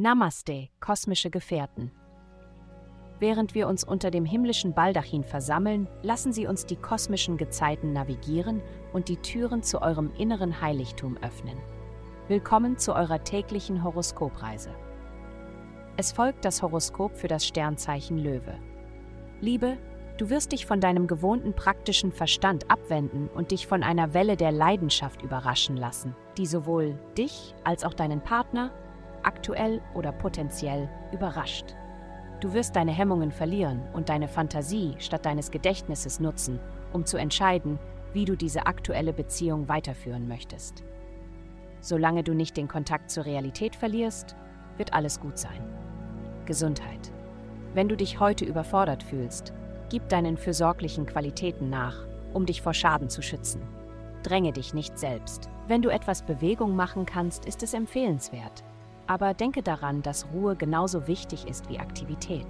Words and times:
Namaste, 0.00 0.68
kosmische 0.78 1.28
Gefährten. 1.28 1.90
Während 3.18 3.56
wir 3.56 3.66
uns 3.66 3.82
unter 3.82 4.12
dem 4.12 4.24
himmlischen 4.24 4.72
Baldachin 4.72 5.24
versammeln, 5.24 5.88
lassen 6.02 6.32
Sie 6.32 6.46
uns 6.46 6.66
die 6.66 6.76
kosmischen 6.76 7.36
Gezeiten 7.36 7.94
navigieren 7.94 8.62
und 8.92 9.08
die 9.08 9.16
Türen 9.16 9.64
zu 9.64 9.82
eurem 9.82 10.12
inneren 10.16 10.60
Heiligtum 10.60 11.16
öffnen. 11.16 11.58
Willkommen 12.28 12.78
zu 12.78 12.94
eurer 12.94 13.24
täglichen 13.24 13.82
Horoskopreise. 13.82 14.70
Es 15.96 16.12
folgt 16.12 16.44
das 16.44 16.62
Horoskop 16.62 17.16
für 17.16 17.26
das 17.26 17.44
Sternzeichen 17.44 18.18
Löwe. 18.18 18.54
Liebe, 19.40 19.78
du 20.16 20.30
wirst 20.30 20.52
dich 20.52 20.64
von 20.64 20.80
deinem 20.80 21.08
gewohnten 21.08 21.54
praktischen 21.54 22.12
Verstand 22.12 22.70
abwenden 22.70 23.26
und 23.34 23.50
dich 23.50 23.66
von 23.66 23.82
einer 23.82 24.14
Welle 24.14 24.36
der 24.36 24.52
Leidenschaft 24.52 25.22
überraschen 25.22 25.76
lassen, 25.76 26.14
die 26.36 26.46
sowohl 26.46 26.96
dich 27.18 27.56
als 27.64 27.82
auch 27.82 27.94
deinen 27.94 28.20
Partner 28.20 28.70
aktuell 29.22 29.80
oder 29.94 30.12
potenziell 30.12 30.88
überrascht. 31.12 31.74
Du 32.40 32.52
wirst 32.52 32.76
deine 32.76 32.92
Hemmungen 32.92 33.32
verlieren 33.32 33.82
und 33.92 34.08
deine 34.08 34.28
Fantasie 34.28 34.94
statt 34.98 35.26
deines 35.26 35.50
Gedächtnisses 35.50 36.20
nutzen, 36.20 36.60
um 36.92 37.04
zu 37.04 37.16
entscheiden, 37.16 37.78
wie 38.12 38.24
du 38.24 38.36
diese 38.36 38.66
aktuelle 38.66 39.12
Beziehung 39.12 39.68
weiterführen 39.68 40.28
möchtest. 40.28 40.84
Solange 41.80 42.22
du 42.22 42.34
nicht 42.34 42.56
den 42.56 42.68
Kontakt 42.68 43.10
zur 43.10 43.24
Realität 43.24 43.76
verlierst, 43.76 44.36
wird 44.76 44.92
alles 44.92 45.20
gut 45.20 45.38
sein. 45.38 45.62
Gesundheit. 46.44 47.12
Wenn 47.74 47.88
du 47.88 47.96
dich 47.96 48.20
heute 48.20 48.44
überfordert 48.44 49.02
fühlst, 49.02 49.52
gib 49.90 50.08
deinen 50.08 50.36
fürsorglichen 50.36 51.06
Qualitäten 51.06 51.68
nach, 51.70 52.06
um 52.32 52.46
dich 52.46 52.62
vor 52.62 52.74
Schaden 52.74 53.08
zu 53.08 53.22
schützen. 53.22 53.62
Dränge 54.22 54.52
dich 54.52 54.74
nicht 54.74 54.98
selbst. 54.98 55.48
Wenn 55.66 55.82
du 55.82 55.90
etwas 55.90 56.22
Bewegung 56.22 56.74
machen 56.74 57.06
kannst, 57.06 57.44
ist 57.44 57.62
es 57.62 57.74
empfehlenswert. 57.74 58.64
Aber 59.08 59.32
denke 59.32 59.62
daran, 59.62 60.02
dass 60.02 60.26
Ruhe 60.34 60.54
genauso 60.54 61.08
wichtig 61.08 61.48
ist 61.48 61.68
wie 61.70 61.78
Aktivität. 61.78 62.46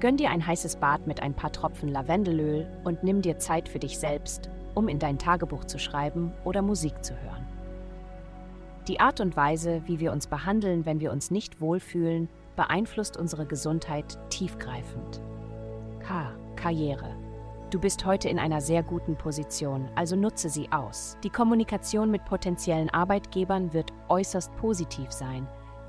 Gönn 0.00 0.16
dir 0.16 0.30
ein 0.30 0.44
heißes 0.44 0.76
Bad 0.76 1.06
mit 1.06 1.22
ein 1.22 1.32
paar 1.32 1.52
Tropfen 1.52 1.88
Lavendelöl 1.88 2.66
und 2.84 3.02
nimm 3.04 3.22
dir 3.22 3.38
Zeit 3.38 3.68
für 3.68 3.78
dich 3.78 3.98
selbst, 3.98 4.50
um 4.74 4.88
in 4.88 4.98
dein 4.98 5.16
Tagebuch 5.16 5.64
zu 5.64 5.78
schreiben 5.78 6.32
oder 6.44 6.60
Musik 6.60 7.02
zu 7.04 7.14
hören. 7.14 7.46
Die 8.88 9.00
Art 9.00 9.20
und 9.20 9.36
Weise, 9.36 9.82
wie 9.86 10.00
wir 10.00 10.12
uns 10.12 10.26
behandeln, 10.26 10.84
wenn 10.86 11.00
wir 11.00 11.12
uns 11.12 11.30
nicht 11.30 11.60
wohlfühlen, 11.60 12.28
beeinflusst 12.56 13.16
unsere 13.16 13.46
Gesundheit 13.46 14.18
tiefgreifend. 14.28 15.20
K. 16.00 16.32
Karriere. 16.56 17.14
Du 17.70 17.80
bist 17.80 18.04
heute 18.04 18.28
in 18.28 18.38
einer 18.38 18.60
sehr 18.60 18.82
guten 18.82 19.16
Position, 19.16 19.88
also 19.94 20.16
nutze 20.16 20.48
sie 20.48 20.70
aus. 20.72 21.16
Die 21.22 21.30
Kommunikation 21.30 22.10
mit 22.10 22.24
potenziellen 22.24 22.90
Arbeitgebern 22.90 23.72
wird 23.72 23.92
äußerst 24.08 24.54
positiv 24.56 25.10
sein 25.10 25.46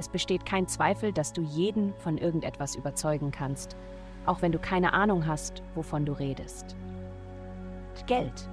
es 0.00 0.08
besteht 0.08 0.46
kein 0.46 0.66
Zweifel, 0.66 1.12
dass 1.12 1.34
du 1.34 1.42
jeden 1.42 1.92
von 1.98 2.16
irgendetwas 2.16 2.74
überzeugen 2.74 3.30
kannst, 3.30 3.76
auch 4.24 4.40
wenn 4.40 4.50
du 4.50 4.58
keine 4.58 4.94
Ahnung 4.94 5.26
hast, 5.26 5.62
wovon 5.74 6.06
du 6.06 6.12
redest. 6.12 6.74
Geld. 8.06 8.48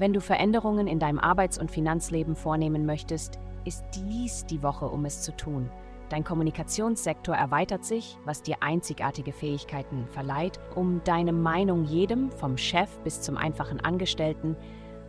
Wenn 0.00 0.12
du 0.12 0.20
Veränderungen 0.20 0.88
in 0.88 0.98
deinem 0.98 1.20
Arbeits- 1.20 1.58
und 1.58 1.70
Finanzleben 1.70 2.34
vornehmen 2.34 2.84
möchtest, 2.84 3.38
ist 3.64 3.84
dies 3.94 4.44
die 4.44 4.62
Woche, 4.64 4.86
um 4.86 5.04
es 5.04 5.22
zu 5.22 5.30
tun. 5.36 5.70
Dein 6.08 6.24
Kommunikationssektor 6.24 7.36
erweitert 7.36 7.84
sich, 7.84 8.18
was 8.24 8.42
dir 8.42 8.56
einzigartige 8.60 9.32
Fähigkeiten 9.32 10.08
verleiht, 10.08 10.58
um 10.74 11.00
deine 11.04 11.32
Meinung 11.32 11.84
jedem, 11.84 12.32
vom 12.32 12.58
Chef 12.58 12.98
bis 13.04 13.20
zum 13.20 13.36
einfachen 13.36 13.78
Angestellten, 13.78 14.56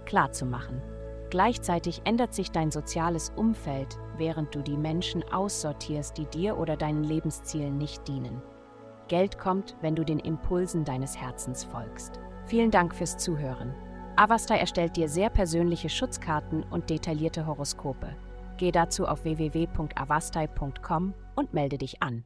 klarzumachen. 0.05 0.81
Gleichzeitig 1.33 2.03
ändert 2.05 2.31
sich 2.35 2.51
dein 2.51 2.69
soziales 2.69 3.31
Umfeld, 3.35 3.97
während 4.17 4.53
du 4.53 4.61
die 4.61 4.77
Menschen 4.77 5.23
aussortierst, 5.33 6.15
die 6.15 6.27
dir 6.27 6.59
oder 6.59 6.77
deinen 6.77 7.03
Lebenszielen 7.03 7.75
nicht 7.75 8.07
dienen. 8.07 8.39
Geld 9.07 9.39
kommt, 9.39 9.75
wenn 9.81 9.95
du 9.95 10.05
den 10.05 10.19
Impulsen 10.19 10.85
deines 10.85 11.19
Herzens 11.19 11.63
folgst. 11.63 12.19
Vielen 12.45 12.69
Dank 12.69 12.93
fürs 12.93 13.17
Zuhören. 13.17 13.73
Avastai 14.15 14.59
erstellt 14.59 14.95
dir 14.95 15.09
sehr 15.09 15.31
persönliche 15.31 15.89
Schutzkarten 15.89 16.61
und 16.69 16.91
detaillierte 16.91 17.47
Horoskope. 17.47 18.15
Geh 18.57 18.71
dazu 18.71 19.07
auf 19.07 19.23
www.avastai.com 19.23 21.15
und 21.33 21.51
melde 21.51 21.79
dich 21.79 22.03
an. 22.03 22.25